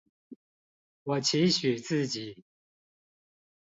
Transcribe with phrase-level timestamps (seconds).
[1.03, 2.43] 我期許自己